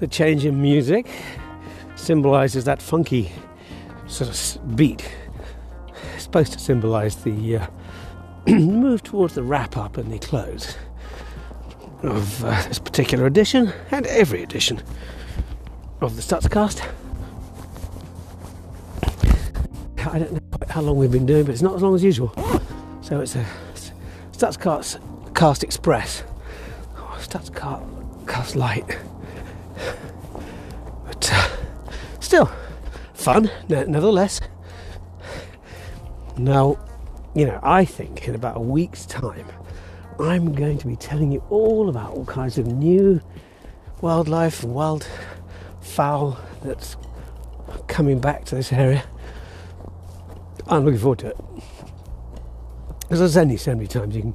[0.00, 1.06] the change in music
[2.04, 3.32] symbolizes that funky
[4.06, 5.10] sort of beat.
[6.14, 7.66] It's supposed to symbolize the uh,
[8.46, 10.76] move towards the wrap up and the close
[12.02, 14.82] of uh, this particular edition and every edition
[16.02, 16.86] of the Stutzcast.
[20.06, 22.04] I don't know quite how long we've been doing, but it's not as long as
[22.04, 22.32] usual.
[23.00, 23.46] So it's a
[24.32, 26.22] Stutzcast Cast Express,
[26.96, 28.98] oh, Stutzcast Cast Light.
[31.06, 31.48] But uh,
[32.24, 32.50] still,
[33.12, 34.40] fun nevertheless.
[36.36, 36.78] Now,
[37.34, 39.46] you know, I think in about a week's time,
[40.18, 43.20] I'm going to be telling you all about all kinds of new
[44.00, 45.06] wildlife and wild
[45.80, 46.96] fowl that's
[47.88, 49.04] coming back to this area.
[50.66, 51.36] I'm looking forward to it.
[53.00, 54.34] Because there's only so many times you can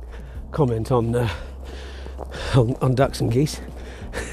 [0.52, 1.30] comment on uh,
[2.56, 3.60] on, on ducks and geese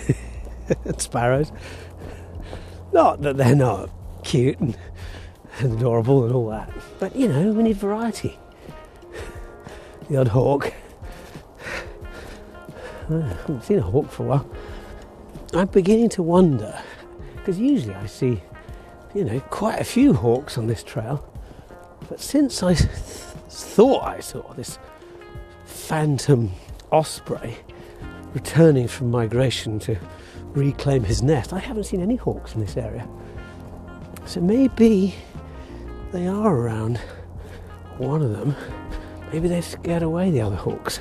[0.84, 1.52] and sparrows.
[2.96, 3.90] Not that they're not
[4.24, 4.74] cute and,
[5.58, 8.38] and adorable and all that, but you know, we need variety.
[10.08, 10.72] The odd hawk.
[13.10, 14.50] I haven't seen a hawk for a while.
[15.52, 16.82] I'm beginning to wonder,
[17.36, 18.40] because usually I see,
[19.14, 21.22] you know, quite a few hawks on this trail,
[22.08, 22.88] but since I th-
[23.50, 24.78] thought I saw this
[25.66, 26.50] phantom
[26.90, 27.58] osprey
[28.32, 29.98] returning from migration to
[30.56, 33.06] reclaim his nest, I haven't seen any hawks in this area.
[34.24, 35.14] So maybe
[36.12, 36.98] they are around
[37.98, 38.56] one of them.
[39.32, 41.00] Maybe they've scared away the other hawks.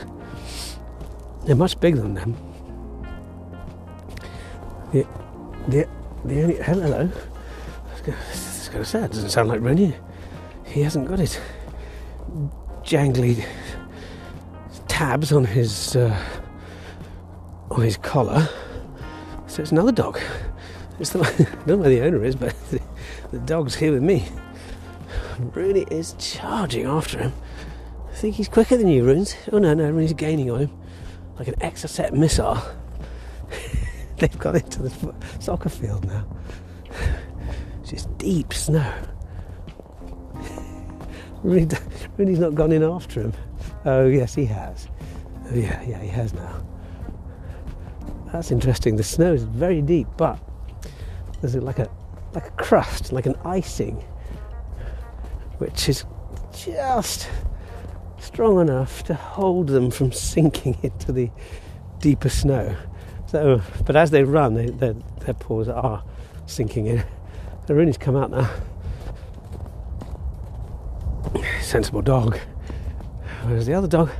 [1.46, 2.36] They're much bigger than them.
[4.92, 5.08] The,
[5.68, 5.88] the,
[6.26, 6.56] the only.
[6.58, 7.10] Hello.
[7.10, 9.96] I was going to say, it doesn't sound like Rooney.
[10.66, 11.40] He hasn't got his
[12.84, 13.46] jangly
[14.88, 16.18] tabs on his uh,
[17.72, 18.48] on his collar.
[19.56, 20.20] So it's another dog.
[21.00, 22.82] It's I don't know where the owner is, but the,
[23.32, 24.28] the dog's here with me.
[25.40, 27.32] Rooney is charging after him.
[28.12, 29.34] I think he's quicker than you, Runes.
[29.54, 30.72] Oh no, no, Rooney's gaining on him
[31.40, 32.58] like an Exocet missile.
[34.18, 36.26] They've got into the soccer field now.
[37.80, 38.94] It's just deep snow.
[41.44, 41.78] Rooney,
[42.18, 43.34] Rooney's not gone in after him.
[43.86, 44.90] Oh yes, he has.
[45.50, 46.62] Oh yeah, yeah, he has now.
[48.36, 48.98] That's interesting.
[48.98, 50.38] The snow is very deep, but
[51.40, 51.90] there's like a
[52.34, 53.96] like a crust, like an icing,
[55.60, 56.04] which is
[56.54, 57.30] just
[58.20, 61.32] strong enough to hold them from sinking into the
[62.00, 62.76] deeper snow.
[63.28, 66.04] So, but as they run, they, their, their paws are
[66.46, 67.06] sinking in.
[67.68, 68.52] The Rooney's come out now.
[71.62, 72.38] Sensible dog.
[73.44, 74.12] Whereas the other dog,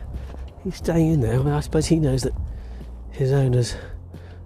[0.64, 1.46] he's staying in there.
[1.54, 2.34] I suppose he knows that
[3.12, 3.76] his owners.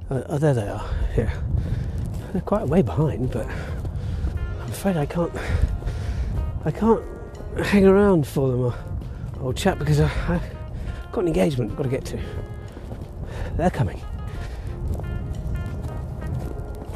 [0.10, 0.90] Uh, oh, there they are.
[1.16, 1.32] Yeah,
[2.34, 5.32] they're quite way behind, but I'm afraid I can't.
[6.66, 7.04] I can't
[7.64, 8.74] hang around for them
[9.42, 10.44] old chap because I, have
[11.12, 12.20] got an engagement I've got to get to.
[13.56, 14.02] They're coming.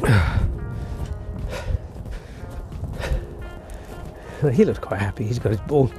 [4.53, 5.25] he looks quite happy.
[5.25, 5.89] He's got his ball.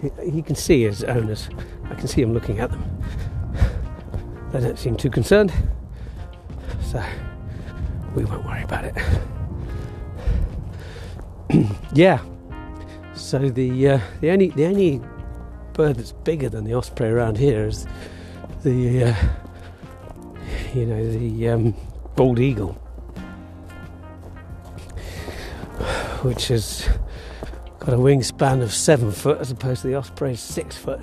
[0.00, 1.50] He, he can see his owners.
[1.90, 2.82] I can see him looking at them.
[4.52, 5.52] They don't seem too concerned.
[6.94, 7.02] So
[8.14, 8.94] we won't worry about it.
[11.92, 12.22] yeah.
[13.14, 15.00] So the uh, the only the only
[15.72, 17.84] bird that's bigger than the osprey around here is
[18.62, 19.14] the uh,
[20.72, 21.74] you know the um,
[22.14, 22.74] bald eagle,
[26.22, 26.88] which has
[27.80, 31.00] got a wingspan of seven foot as opposed to the osprey's six foot.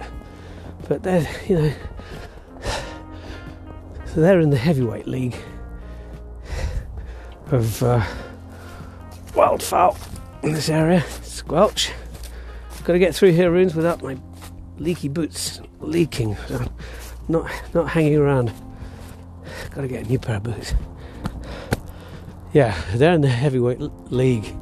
[0.88, 1.74] But they're you know
[4.06, 5.36] so they're in the heavyweight league
[7.52, 8.04] of uh,
[9.34, 9.98] wildfowl
[10.44, 11.04] in this area.
[11.22, 11.92] Squelch.
[12.84, 14.18] Got to get through here, runes, without my
[14.78, 16.36] leaky boots leaking.
[16.48, 16.66] So
[17.28, 18.52] not not hanging around.
[19.72, 20.74] Got to get a new pair of boots.
[22.54, 23.80] Yeah, they're in the heavyweight
[24.12, 24.54] league.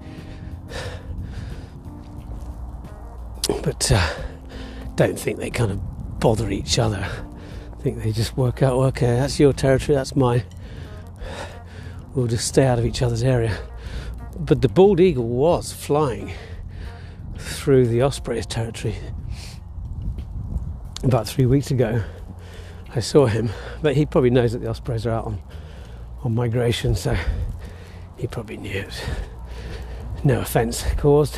[3.63, 4.13] But uh,
[4.95, 7.07] don't think they kind of bother each other.
[7.71, 10.43] I think they just work out, okay, that's your territory, that's mine.
[12.13, 13.57] We'll just stay out of each other's area.
[14.37, 16.31] But the bald eagle was flying
[17.37, 18.95] through the osprey's territory
[21.03, 22.03] about three weeks ago.
[22.95, 23.49] I saw him,
[23.81, 25.41] but he probably knows that the ospreys are out on,
[26.23, 27.15] on migration, so
[28.17, 29.05] he probably knew it.
[30.23, 31.37] No offence caused.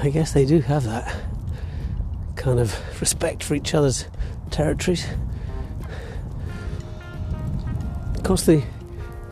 [0.00, 1.20] I guess they do have that
[2.36, 4.06] kind of respect for each other's
[4.50, 5.06] territories.
[8.28, 8.62] Course, the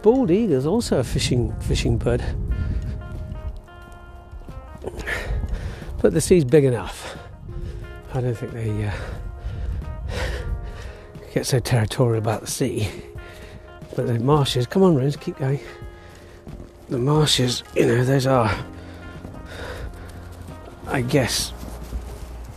[0.01, 2.24] bald eagle is also a fishing fishing bird,
[6.01, 7.14] but the sea's big enough.
[8.14, 8.92] I don't think they uh,
[11.34, 12.88] get so territorial about the sea.
[13.94, 15.61] But the marshes, come on, Rose, keep going.
[16.88, 18.51] The marshes, you know, those are,
[20.86, 21.53] I guess,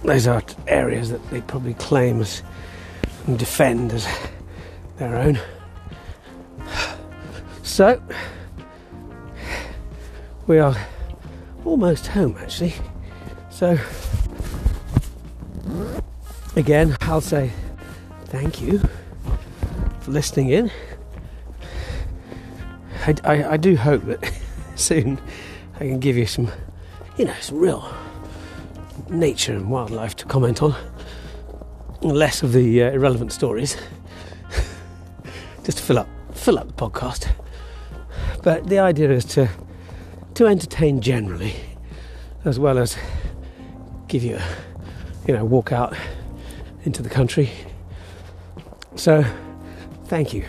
[0.06, 2.44] those are areas that they probably claim as
[3.28, 4.08] and defend as
[5.00, 5.38] their own.
[7.70, 8.02] So,
[10.48, 10.76] we are
[11.64, 12.74] almost home actually.
[13.52, 13.78] So,
[16.58, 17.52] again, I'll say
[18.26, 18.82] thank you
[20.02, 20.72] for listening in.
[23.06, 24.30] I, I, I do hope that
[24.76, 25.22] soon
[25.76, 26.52] I can give you some,
[27.18, 27.96] you know, some real
[29.10, 30.76] nature and wildlife to comment on.
[32.02, 33.78] Less of the uh, irrelevant stories,
[35.64, 37.30] just to fill up fill up the podcast.
[38.44, 39.50] But the idea is to
[40.36, 41.54] to entertain generally,
[42.46, 42.98] as well as
[44.08, 44.44] give you, a,
[45.28, 45.96] you know, walk out
[46.84, 47.50] into the country.
[48.96, 49.26] So,
[50.06, 50.46] thank you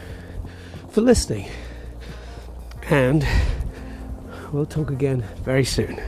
[0.90, 1.48] for listening,
[2.88, 3.26] and
[4.52, 6.00] we'll talk again very soon.